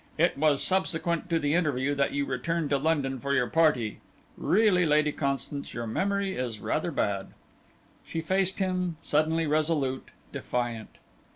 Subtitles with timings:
[0.17, 3.99] It was subsequent to the interview that you returned to London for your party.
[4.35, 7.27] Really, Lady Constance, your memory is rather bad."
[8.03, 10.95] She faced him suddenly resolute, defiant.